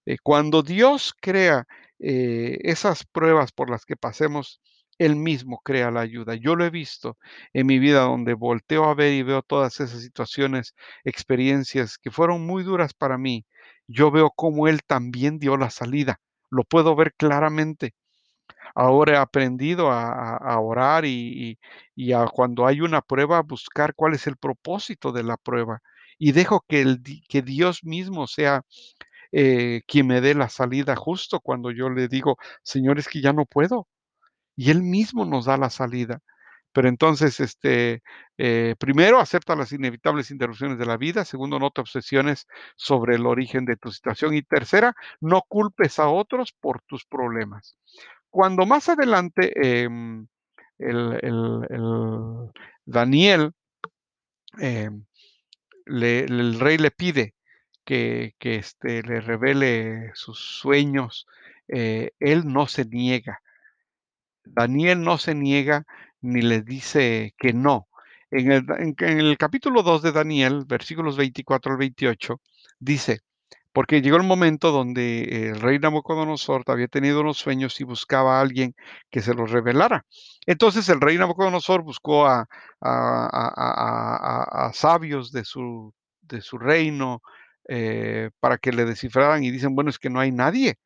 Eh, 0.06 0.18
cuando 0.24 0.64
Dios 0.64 1.14
crea 1.20 1.66
eh, 2.00 2.60
esas 2.64 3.06
pruebas 3.06 3.52
por 3.52 3.70
las 3.70 3.86
que 3.86 3.98
pasemos, 3.98 4.62
Él 4.98 5.16
mismo 5.16 5.60
crea 5.64 5.92
la 5.92 6.02
ayuda. 6.02 6.36
Yo 6.36 6.56
lo 6.56 6.66
he 6.66 6.70
visto 6.70 7.18
en 7.54 7.68
mi 7.68 7.80
vida 7.80 8.02
donde 8.02 8.34
volteo 8.34 8.86
a 8.86 8.96
ver 8.96 9.14
y 9.14 9.24
veo 9.24 9.42
todas 9.44 9.80
esas 9.82 10.02
situaciones, 10.02 10.76
experiencias 11.04 11.98
que 11.98 12.12
fueron 12.12 12.46
muy 12.46 12.64
duras 12.64 12.94
para 12.94 13.18
mí. 13.18 13.46
Yo 13.88 14.12
veo 14.12 14.32
cómo 14.32 14.68
Él 14.68 14.82
también 14.86 15.40
dio 15.40 15.58
la 15.58 15.70
salida. 15.70 16.20
Lo 16.50 16.64
puedo 16.64 16.96
ver 16.96 17.14
claramente. 17.16 17.94
Ahora 18.76 19.14
he 19.14 19.18
aprendido 19.18 19.92
a, 19.92 20.60
orar 20.60 21.06
y, 21.06 21.58
a 22.14 22.28
cuando 22.28 22.66
hay 22.66 22.82
una 22.82 23.02
prueba 23.02 23.42
buscar 23.42 23.94
cuál 23.96 24.14
es 24.14 24.28
el 24.28 24.38
propósito 24.38 25.12
de 25.12 25.24
la 25.24 25.38
prueba 25.38 25.82
y 26.18 26.32
dejo 26.32 26.64
que, 26.68 26.82
el, 26.82 27.02
que 27.28 27.42
Dios 27.42 27.84
mismo 27.84 28.28
sea 28.28 28.64
eh, 29.32 29.82
quien 29.88 30.08
me 30.08 30.22
dé 30.22 30.34
la 30.36 30.50
salida 30.50 30.96
justo 30.96 31.40
cuando 31.40 31.72
yo 31.72 31.90
le 31.90 32.08
digo, 32.08 32.38
Señor, 32.64 33.00
es 33.00 33.08
que 33.08 33.22
ya 33.22 33.34
no 33.34 33.46
puedo. 33.46 33.88
Y 34.56 34.72
Él 34.72 34.84
mismo 34.84 35.26
nos 35.26 35.46
da 35.46 35.58
la 35.58 35.70
salida. 35.70 36.22
Pero 36.74 36.90
entonces, 36.90 37.40
este, 37.40 38.04
eh, 38.38 38.76
primero, 38.80 39.20
acepta 39.20 39.56
las 39.56 39.72
inevitables 39.72 40.32
interrupciones 40.32 40.78
de 40.78 40.86
la 40.86 40.98
vida. 40.98 41.26
Segundo, 41.26 41.60
no 41.60 41.72
te 41.72 41.82
obsesiones 41.82 42.48
sobre 42.76 43.16
el 43.16 43.26
origen 43.26 43.66
de 43.66 43.78
tu 43.78 43.92
situación. 43.92 44.36
Y 44.36 44.44
tercera, 44.44 44.96
no 45.22 45.42
culpes 45.48 46.00
a 46.00 46.10
otros 46.10 46.54
por 46.54 46.82
tus 46.84 47.06
problemas. 47.06 47.78
Cuando 48.30 48.66
más 48.66 48.90
adelante 48.90 49.54
em, 49.86 50.28
el, 50.80 51.20
Daniel, 52.86 53.54
el 55.88 56.60
rey 56.60 56.78
le 56.78 56.92
pide 56.92 57.36
que, 57.88 58.36
este, 58.42 59.02
le 59.04 59.22
revele 59.22 60.12
sus 60.14 60.40
sueños, 60.40 61.26
eh, 61.70 62.12
él 62.20 62.44
no 62.46 62.68
se 62.68 62.86
niega. 62.86 63.42
Daniel 64.44 65.02
no 65.02 65.18
se 65.18 65.36
niega 65.36 65.86
ni 66.22 66.42
le 66.42 66.62
dice 66.62 67.34
que 67.38 67.54
no. 67.54 67.88
En 68.30 68.52
el, 68.52 68.66
en 69.00 69.20
el 69.20 69.38
capítulo 69.38 69.84
2 69.84 70.02
de 70.02 70.12
Daniel, 70.12 70.66
versículos 70.68 71.16
24 71.18 71.74
al 71.74 71.78
28, 71.78 72.42
dice, 72.80 73.22
porque 73.78 74.02
llegó 74.02 74.18
el 74.18 74.24
momento 74.24 74.72
donde 74.72 75.50
el 75.50 75.62
rey 75.62 75.78
Nabucodonosor 75.78 76.64
había 76.66 76.88
tenido 76.88 77.22
unos 77.22 77.38
sueños 77.38 77.80
y 77.80 77.84
buscaba 77.84 78.40
a 78.40 78.42
alguien 78.42 78.74
que 79.12 79.22
se 79.22 79.36
los 79.36 79.52
revelara. 79.52 80.04
Entonces 80.48 80.90
el 80.90 81.00
rey 81.00 81.16
Nabucodonosor 81.20 81.84
buscó 81.84 82.26
a, 82.26 82.48
sabios 84.74 85.32
de 85.32 85.46
su, 85.46 85.94
reino 86.54 87.22
eh, 87.70 88.32
para 88.40 88.58
que 88.58 88.72
le 88.72 88.84
descifraran 88.84 89.44
y 89.44 89.52
dicen, 89.52 89.76
bueno, 89.76 89.92
es 89.92 90.00
que 90.00 90.10
no 90.10 90.22
hay 90.22 90.32
nadie. 90.32 90.80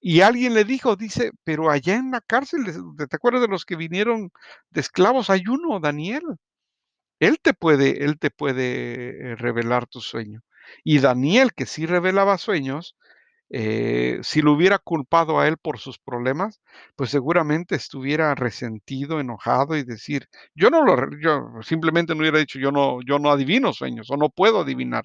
Y 0.00 0.22
alguien 0.22 0.54
le 0.54 0.64
dijo, 0.64 0.96
dice, 0.96 1.32
pero 1.44 1.70
allá 1.70 1.96
en 1.96 2.10
la 2.10 2.22
cárcel, 2.22 2.64
¿te 2.96 3.16
acuerdas 3.16 3.42
de 3.42 3.48
los 3.48 3.66
que 3.66 3.76
vinieron 3.76 4.30
de 4.70 4.80
esclavos? 4.80 5.28
Hay 5.28 5.42
uno, 5.46 5.78
Daniel. 5.78 6.22
Él 7.18 7.38
te 7.42 7.52
puede, 7.52 8.02
él 8.02 8.18
te 8.18 8.30
puede 8.30 9.32
eh, 9.32 9.36
revelar 9.36 9.86
tu 9.86 10.00
sueño. 10.00 10.40
Y 10.84 10.98
Daniel, 11.00 11.52
que 11.54 11.66
sí 11.66 11.86
revelaba 11.86 12.38
sueños, 12.38 12.96
eh, 13.50 14.20
si 14.22 14.42
lo 14.42 14.52
hubiera 14.52 14.78
culpado 14.78 15.40
a 15.40 15.48
él 15.48 15.56
por 15.58 15.78
sus 15.78 15.98
problemas, 15.98 16.60
pues 16.96 17.10
seguramente 17.10 17.74
estuviera 17.74 18.34
resentido, 18.36 19.18
enojado 19.20 19.76
y 19.76 19.82
decir, 19.82 20.28
yo 20.54 20.70
no 20.70 20.84
lo, 20.84 20.96
yo 21.20 21.50
simplemente 21.62 22.14
no 22.14 22.20
hubiera 22.20 22.38
dicho, 22.38 22.60
yo 22.60 22.70
no, 22.70 23.00
yo 23.04 23.18
no 23.18 23.30
adivino 23.30 23.72
sueños 23.72 24.08
o 24.10 24.16
no 24.16 24.30
puedo 24.30 24.60
adivinar. 24.60 25.04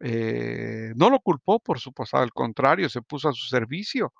Eh, 0.00 0.92
no 0.94 1.10
lo 1.10 1.20
culpó 1.20 1.58
por 1.58 1.80
su 1.80 1.92
pasado, 1.92 2.22
al 2.22 2.32
contrario, 2.32 2.88
se 2.88 3.02
puso 3.02 3.28
a 3.28 3.32
su 3.32 3.46
servicio 3.48 4.12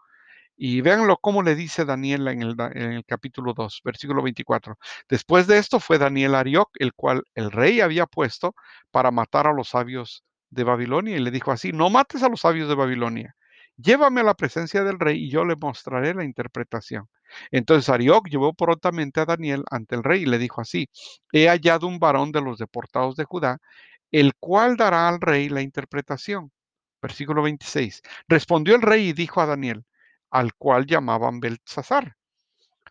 y 0.57 0.81
véanlo 0.81 1.19
cómo 1.19 1.43
le 1.43 1.55
dice 1.55 1.85
Daniel 1.85 2.29
en 2.29 2.43
el, 2.43 3.05
capítulo 3.05 3.53
2, 3.55 3.83
versículo 3.85 4.23
24. 4.23 4.79
Después 5.09 5.47
de 5.47 5.59
esto 5.59 5.81
fue 5.81 5.99
Daniel 5.99 6.35
Arioc, 6.35 6.71
el 6.79 6.95
cual 6.95 7.25
el 7.35 7.53
rey 7.53 7.81
había 7.81 8.07
puesto 8.07 8.55
para 8.91 9.11
matar 9.11 9.47
a 9.47 9.53
los 9.53 9.69
sabios 9.69 10.25
de 10.51 10.65
Babilonia. 10.65 11.17
Y 11.17 11.21
le 11.21 11.31
dijo 11.31 11.53
así, 11.53 11.73
no 11.73 11.91
mates 11.91 12.23
a 12.23 12.29
los 12.29 12.41
sabios 12.41 12.69
de 12.69 12.75
Babilonia. 12.75 13.37
Llévame 13.77 14.23
a 14.23 14.25
la 14.25 14.35
presencia 14.35 14.83
del 14.85 14.99
rey 14.99 15.25
y 15.25 15.31
yo 15.31 15.45
le 15.45 15.57
mostraré 15.57 16.15
la 16.15 16.25
interpretación. 16.25 17.09
Entonces 17.51 17.91
Arioc 17.91 18.29
llevó 18.29 18.55
prontamente 18.55 19.21
a 19.21 19.27
Daniel 19.27 19.65
ante 19.71 19.97
el 19.97 20.05
rey 20.05 20.23
y 20.23 20.27
le 20.27 20.39
dijo 20.39 20.63
así, 20.63 20.89
he 21.33 21.49
hallado 21.49 21.87
un 21.87 21.99
varón 21.99 22.33
de 22.33 22.41
los 22.41 22.59
deportados 22.59 23.17
de 23.17 23.25
Judá, 23.25 23.59
el 24.11 24.35
cual 24.41 24.77
dará 24.77 25.09
al 25.09 25.21
rey 25.21 25.51
la 25.51 25.61
interpretación. 25.61 26.51
Versículo 27.03 27.43
26. 27.43 28.03
Respondió 28.29 28.75
el 28.75 28.83
rey 28.83 29.09
y 29.09 29.13
dijo 29.13 29.41
a 29.43 29.47
Daniel, 29.47 29.85
al 30.31 30.55
cual 30.55 30.87
llamaban 30.87 31.41
Belsasar. 31.41 32.17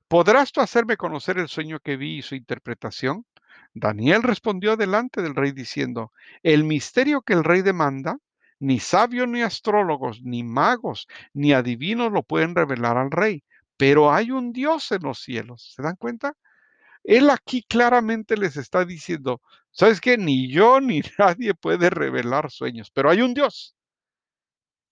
¿Podrás 0.07 0.51
tú 0.51 0.61
hacerme 0.61 0.97
conocer 0.97 1.37
el 1.37 1.47
sueño 1.47 1.79
que 1.79 1.97
vi 1.97 2.17
y 2.17 2.21
su 2.21 2.35
interpretación? 2.35 3.25
Daniel 3.73 4.23
respondió 4.23 4.77
delante 4.77 5.21
del 5.21 5.35
rey 5.35 5.51
diciendo, 5.51 6.11
el 6.43 6.63
misterio 6.63 7.21
que 7.21 7.33
el 7.33 7.43
rey 7.43 7.61
demanda, 7.61 8.17
ni 8.59 8.79
sabios 8.79 9.27
ni 9.27 9.41
astrólogos, 9.41 10.21
ni 10.23 10.43
magos, 10.43 11.07
ni 11.33 11.53
adivinos 11.53 12.11
lo 12.11 12.23
pueden 12.23 12.55
revelar 12.55 12.97
al 12.97 13.11
rey, 13.11 13.43
pero 13.77 14.13
hay 14.13 14.31
un 14.31 14.53
Dios 14.53 14.91
en 14.91 15.01
los 15.03 15.19
cielos. 15.19 15.73
¿Se 15.75 15.81
dan 15.81 15.95
cuenta? 15.97 16.33
Él 17.03 17.29
aquí 17.29 17.63
claramente 17.63 18.37
les 18.37 18.57
está 18.57 18.85
diciendo, 18.85 19.41
¿sabes 19.71 20.01
qué? 20.01 20.17
Ni 20.17 20.51
yo 20.51 20.79
ni 20.81 21.01
nadie 21.19 21.53
puede 21.53 21.89
revelar 21.89 22.51
sueños, 22.51 22.91
pero 22.91 23.09
hay 23.09 23.21
un 23.21 23.33
Dios. 23.33 23.75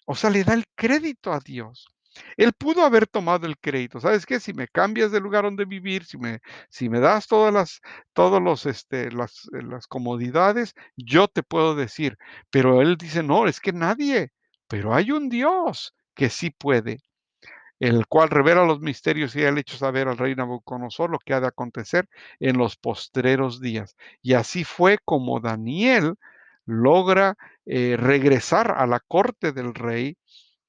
O 0.05 0.15
sea, 0.15 0.29
le 0.29 0.43
da 0.43 0.53
el 0.53 0.65
crédito 0.75 1.31
a 1.31 1.39
Dios. 1.39 1.92
Él 2.37 2.53
pudo 2.53 2.83
haber 2.85 3.07
tomado 3.07 3.47
el 3.47 3.57
crédito. 3.57 3.99
¿Sabes 3.99 4.25
qué? 4.25 4.39
Si 4.39 4.53
me 4.53 4.67
cambias 4.67 5.11
de 5.11 5.19
lugar 5.19 5.43
donde 5.45 5.65
vivir, 5.65 6.05
si 6.05 6.17
me, 6.17 6.39
si 6.69 6.89
me 6.89 6.99
das 6.99 7.27
todas 7.27 7.53
las, 7.53 7.81
todos 8.13 8.41
los, 8.41 8.65
este, 8.65 9.11
las, 9.11 9.49
eh, 9.53 9.63
las 9.63 9.87
comodidades, 9.87 10.73
yo 10.95 11.27
te 11.27 11.43
puedo 11.43 11.75
decir. 11.75 12.17
Pero 12.49 12.81
él 12.81 12.97
dice, 12.97 13.23
no, 13.23 13.47
es 13.47 13.59
que 13.59 13.73
nadie. 13.73 14.31
Pero 14.67 14.93
hay 14.93 15.11
un 15.11 15.29
Dios 15.29 15.93
que 16.15 16.29
sí 16.29 16.49
puede 16.51 16.99
el 17.83 18.07
cual 18.07 18.29
revela 18.29 18.65
los 18.65 18.79
misterios 18.79 19.35
y 19.35 19.43
ha 19.43 19.49
hecho 19.49 19.75
saber 19.75 20.07
al 20.07 20.17
rey 20.17 20.35
Nabucodonosor 20.35 21.09
lo 21.09 21.19
que 21.19 21.33
ha 21.33 21.41
de 21.41 21.47
acontecer 21.47 22.07
en 22.39 22.57
los 22.57 22.77
postreros 22.77 23.59
días. 23.59 23.97
Y 24.21 24.35
así 24.35 24.63
fue 24.63 24.99
como 25.03 25.41
Daniel 25.41 26.15
logra 26.65 27.35
eh, 27.65 27.97
regresar 27.99 28.71
a 28.71 28.87
la 28.87 29.01
corte 29.01 29.51
del 29.51 29.73
rey 29.73 30.15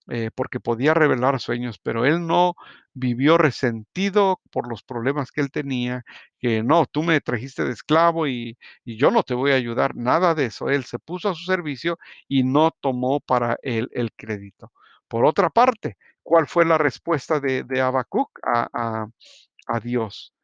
eh, 0.08 0.30
porque 0.34 0.60
podía 0.60 0.94
revelar 0.94 1.40
sueños, 1.40 1.78
pero 1.78 2.04
él 2.04 2.26
no 2.26 2.54
vivió 2.92 3.38
resentido 3.38 4.40
por 4.50 4.68
los 4.68 4.82
problemas 4.82 5.32
que 5.32 5.40
él 5.40 5.50
tenía, 5.50 6.04
que 6.38 6.62
no, 6.62 6.86
tú 6.86 7.02
me 7.02 7.20
trajiste 7.20 7.64
de 7.64 7.72
esclavo 7.72 8.26
y, 8.26 8.58
y, 8.84 8.96
yo 8.98 9.10
no 9.10 9.22
te 9.22 9.34
voy 9.34 9.52
a 9.52 9.54
ayudar, 9.54 9.96
nada 9.96 10.34
de 10.34 10.46
eso. 10.46 10.68
Él 10.70 10.84
se 10.84 10.98
puso 10.98 11.30
a 11.30 11.34
su 11.34 11.44
servicio 11.44 11.98
y 12.28 12.42
no 12.44 12.70
tomó 12.80 13.20
para 13.20 13.56
él 13.62 13.88
el 13.92 14.12
crédito. 14.12 14.72
Por 15.08 15.24
otra 15.24 15.50
parte, 15.50 15.96
¿cuál 16.22 16.46
fue 16.48 16.64
la 16.66 16.78
respuesta 16.78 17.40
de, 17.40 17.64
de 17.64 17.80
Habacuc 17.80 18.30
a, 18.42 18.68
a, 18.72 19.06
a 19.66 19.80
Dios? 19.80 20.34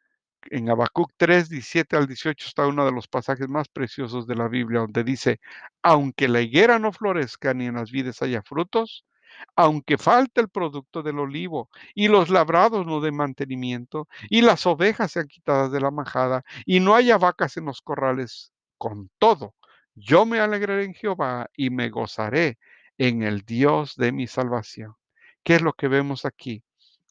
en 0.51 0.71
Habacuc 0.71 1.13
3, 1.17 1.49
17 1.49 1.97
al 1.97 2.07
18 2.07 2.47
está 2.47 2.67
uno 2.67 2.85
de 2.87 2.93
los 2.93 3.09
pasajes 3.09 3.49
más 3.49 3.69
preciosos 3.69 4.27
de 4.27 4.37
la 4.37 4.49
Biblia, 4.49 4.81
donde 4.81 5.05
dice, 5.05 5.41
aunque 5.83 6.29
la 6.29 6.41
higuera 6.41 6.79
no 6.79 6.93
florezca 6.93 7.55
ni 7.55 7.67
en 7.67 7.75
las 7.75 7.91
vides 7.91 8.23
haya 8.23 8.43
frutos, 8.43 9.05
aunque 9.57 9.99
falte 9.99 10.41
el 10.41 10.49
producto 10.49 11.03
del 11.03 11.19
olivo 11.19 11.71
y 11.95 12.09
los 12.09 12.31
labrados 12.31 12.87
no 12.87 13.01
den 13.01 13.17
mantenimiento 13.17 14.09
y 14.29 14.43
las 14.43 14.67
ovejas 14.67 15.13
sean 15.13 15.29
quitadas 15.29 15.73
de 15.73 15.81
la 15.81 15.91
majada 15.91 16.45
y 16.67 16.81
no 16.81 16.95
haya 16.95 17.19
vacas 17.19 17.57
en 17.57 17.67
los 17.67 17.83
corrales, 17.83 18.53
con 18.79 19.11
todo, 19.19 19.55
yo 19.95 20.25
me 20.25 20.41
alegraré 20.41 20.85
en 20.85 20.95
Jehová 20.95 21.51
y 21.55 21.71
me 21.71 21.91
gozaré 21.91 22.59
en 22.97 23.23
el 23.23 23.43
Dios 23.43 23.97
de 23.97 24.13
mi 24.13 24.27
salvación. 24.27 24.95
¿Qué 25.43 25.57
es 25.57 25.63
lo 25.63 25.73
que 25.73 25.89
vemos 25.89 26.25
aquí? 26.25 26.63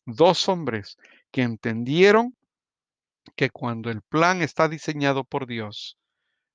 Dos 0.06 0.50
hombres 0.50 0.98
que 1.32 1.44
entendieron 1.44 2.36
que 3.36 3.50
cuando 3.50 3.92
el 3.92 4.02
plan 4.02 4.42
está 4.42 4.68
diseñado 4.68 5.24
por 5.24 5.46
Dios, 5.46 5.98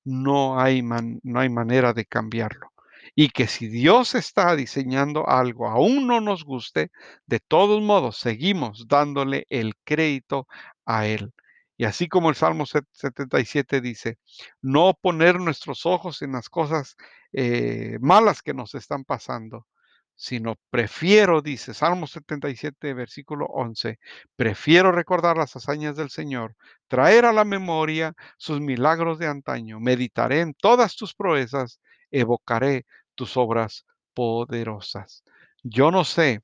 no 0.05 0.61
hay, 0.61 0.83
no 0.83 1.41
hay 1.41 1.49
manera 1.49 1.93
de 1.93 2.05
cambiarlo. 2.05 2.74
Y 3.15 3.31
que 3.31 3.47
si 3.47 3.69
Dios 3.69 4.15
está 4.15 4.57
diseñando 4.57 5.29
algo, 5.29 5.69
aún 5.69 6.07
no 6.07 6.21
nos 6.21 6.45
guste, 6.45 6.91
de 7.27 7.41
todos 7.41 7.83
modos 7.83 8.19
seguimos 8.19 8.87
dándole 8.89 9.47
el 9.51 9.75
crédito 9.85 10.47
a 10.85 11.07
Él. 11.07 11.33
Y 11.77 11.85
así 11.85 12.09
como 12.09 12.31
el 12.31 12.37
Salmo 12.37 12.67
77 12.67 13.81
dice, 13.81 14.19
no 14.63 14.95
poner 15.01 15.41
nuestros 15.41 15.87
ojos 15.87 16.23
en 16.23 16.33
las 16.33 16.49
cosas 16.49 16.97
eh, 17.33 17.99
malas 18.01 18.43
que 18.43 18.55
nos 18.55 18.75
están 18.75 19.05
pasando, 19.05 19.67
sino 20.17 20.57
prefiero, 20.71 21.43
dice 21.43 21.75
Salmo 21.75 22.07
77, 22.07 22.95
versículo 22.95 23.47
11, 23.47 23.99
prefiero 24.37 24.93
recordar 24.93 25.37
las 25.37 25.57
hazañas 25.57 25.97
del 25.97 26.11
Señor, 26.11 26.57
traer 26.89 27.25
a 27.25 27.33
la 27.33 27.45
memoria 27.45 28.15
sus 28.37 28.61
milagros 28.61 29.19
de 29.19 29.27
antaño, 29.27 29.81
meditaré 29.81 30.41
en 30.41 30.55
todas 30.55 30.97
tus 30.97 31.15
proezas, 31.15 31.81
evocaré 32.15 32.87
tus 33.15 33.37
obras 33.37 33.87
poderosas. 34.15 35.25
Yo 35.63 35.91
no 35.91 36.05
sé 36.05 36.43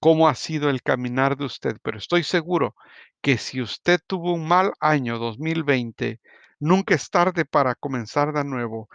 cómo 0.00 0.28
ha 0.28 0.34
sido 0.34 0.70
el 0.70 0.82
caminar 0.82 1.36
de 1.36 1.44
usted, 1.44 1.76
pero 1.82 1.98
estoy 1.98 2.22
seguro 2.24 2.74
que 3.20 3.38
si 3.38 3.60
usted 3.60 4.00
tuvo 4.06 4.32
un 4.32 4.48
mal 4.48 4.72
año 4.80 5.18
2020, 5.18 6.20
nunca 6.58 6.94
es 6.94 7.10
tarde 7.10 7.44
para 7.44 7.74
comenzar 7.74 8.32
de 8.32 8.44
nuevo. 8.44 8.88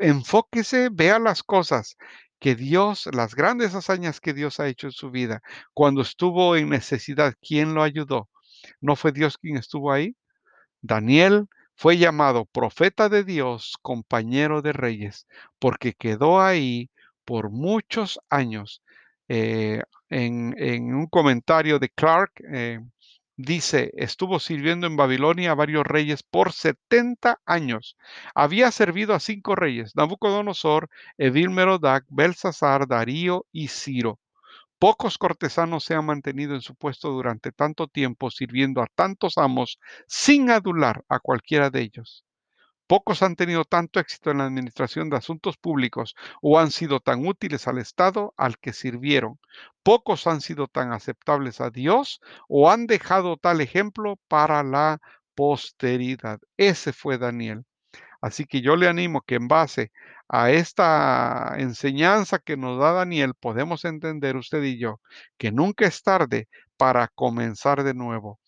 Enfóquese, 0.00 0.88
vea 0.90 1.18
las 1.18 1.42
cosas 1.42 1.96
que 2.40 2.54
Dios, 2.54 3.08
las 3.12 3.34
grandes 3.34 3.74
hazañas 3.74 4.20
que 4.20 4.32
Dios 4.32 4.60
ha 4.60 4.68
hecho 4.68 4.86
en 4.86 4.92
su 4.92 5.10
vida, 5.10 5.42
cuando 5.74 6.02
estuvo 6.02 6.56
en 6.56 6.70
necesidad, 6.70 7.34
¿quién 7.46 7.74
lo 7.74 7.82
ayudó? 7.82 8.28
¿No 8.80 8.96
fue 8.96 9.12
Dios 9.12 9.38
quien 9.38 9.56
estuvo 9.56 9.92
ahí? 9.92 10.16
Daniel 10.80 11.48
fue 11.78 11.96
llamado 11.96 12.44
profeta 12.46 13.08
de 13.08 13.24
Dios, 13.24 13.78
compañero 13.82 14.62
de 14.62 14.72
reyes, 14.72 15.28
porque 15.60 15.94
quedó 15.94 16.40
ahí 16.40 16.90
por 17.24 17.50
muchos 17.50 18.20
años. 18.30 18.82
Eh, 19.28 19.82
en, 20.10 20.94
un 20.94 21.06
comentario 21.06 21.78
de 21.78 21.88
Clark, 21.90 22.32
eh, 22.52 22.80
Dice, 23.40 23.92
estuvo 23.94 24.40
sirviendo 24.40 24.88
en 24.88 24.96
Babilonia 24.96 25.52
a 25.52 25.54
varios 25.54 25.86
reyes 25.86 26.24
por 26.24 26.52
70 26.52 27.40
años. 27.46 27.96
Había 28.34 28.72
servido 28.72 29.14
a 29.14 29.20
cinco 29.20 29.54
reyes, 29.54 29.94
Nabucodonosor, 29.94 30.90
Edil 31.18 31.50
Merodac, 31.50 32.04
Belsasar, 32.08 32.88
Darío 32.88 33.46
y 33.52 33.68
Ciro. 33.68 34.18
Pocos 34.78 35.18
cortesanos 35.18 35.82
se 35.84 35.94
han 35.94 36.06
mantenido 36.06 36.54
en 36.54 36.60
su 36.60 36.76
puesto 36.76 37.10
durante 37.10 37.50
tanto 37.50 37.88
tiempo 37.88 38.30
sirviendo 38.30 38.80
a 38.80 38.86
tantos 38.86 39.36
amos 39.36 39.80
sin 40.06 40.50
adular 40.50 41.04
a 41.08 41.18
cualquiera 41.18 41.68
de 41.70 41.80
ellos. 41.80 42.24
Pocos 42.86 43.22
han 43.22 43.34
tenido 43.34 43.64
tanto 43.64 43.98
éxito 43.98 44.30
en 44.30 44.38
la 44.38 44.46
administración 44.46 45.10
de 45.10 45.16
asuntos 45.16 45.56
públicos 45.56 46.14
o 46.40 46.60
han 46.60 46.70
sido 46.70 47.00
tan 47.00 47.26
útiles 47.26 47.66
al 47.66 47.78
Estado 47.78 48.32
al 48.36 48.56
que 48.58 48.72
sirvieron. 48.72 49.40
Pocos 49.82 50.28
han 50.28 50.40
sido 50.40 50.68
tan 50.68 50.92
aceptables 50.92 51.60
a 51.60 51.70
Dios 51.70 52.20
o 52.48 52.70
han 52.70 52.86
dejado 52.86 53.36
tal 53.36 53.60
ejemplo 53.60 54.16
para 54.28 54.62
la 54.62 55.00
posteridad. 55.34 56.38
Ese 56.56 56.92
fue 56.92 57.18
Daniel. 57.18 57.64
Así 58.20 58.46
que 58.46 58.60
yo 58.60 58.76
le 58.76 58.88
animo 58.88 59.22
que 59.22 59.34
en 59.34 59.48
base 59.48 59.92
a 60.28 60.50
esta 60.50 61.54
enseñanza 61.58 62.38
que 62.38 62.56
nos 62.56 62.78
da 62.78 62.92
Daniel, 62.92 63.34
podemos 63.34 63.84
entender 63.84 64.36
usted 64.36 64.62
y 64.62 64.78
yo 64.78 65.00
que 65.38 65.50
nunca 65.52 65.86
es 65.86 66.02
tarde 66.02 66.48
para 66.76 67.08
comenzar 67.08 67.82
de 67.82 67.94
nuevo. 67.94 68.38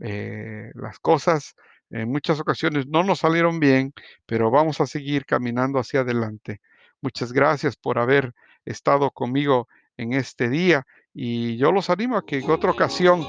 Eh, 0.00 0.70
las 0.74 0.98
cosas 0.98 1.54
en 1.90 2.10
muchas 2.10 2.40
ocasiones 2.40 2.86
no 2.86 3.02
nos 3.02 3.20
salieron 3.20 3.60
bien, 3.60 3.92
pero 4.26 4.50
vamos 4.50 4.80
a 4.80 4.86
seguir 4.86 5.26
caminando 5.26 5.78
hacia 5.78 6.00
adelante. 6.00 6.60
Muchas 7.00 7.32
gracias 7.32 7.76
por 7.76 7.98
haber 7.98 8.32
estado 8.64 9.10
conmigo 9.10 9.68
en 9.96 10.12
este 10.12 10.48
día 10.48 10.86
y 11.12 11.56
yo 11.56 11.72
los 11.72 11.90
animo 11.90 12.16
a 12.16 12.24
que 12.24 12.38
en 12.38 12.50
otra 12.50 12.70
ocasión 12.70 13.26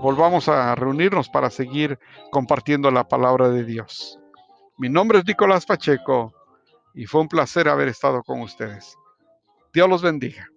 volvamos 0.00 0.48
a 0.48 0.74
reunirnos 0.74 1.28
para 1.28 1.50
seguir 1.50 1.98
compartiendo 2.30 2.90
la 2.90 3.08
palabra 3.08 3.48
de 3.48 3.64
Dios. 3.64 4.18
Mi 4.78 4.88
nombre 4.88 5.18
es 5.18 5.26
Nicolás 5.26 5.64
Pacheco 5.64 6.35
y 6.96 7.04
fue 7.04 7.20
un 7.20 7.28
placer 7.28 7.68
haber 7.68 7.88
estado 7.88 8.22
con 8.24 8.40
ustedes. 8.40 8.96
Dios 9.72 9.88
los 9.88 10.02
bendiga. 10.02 10.50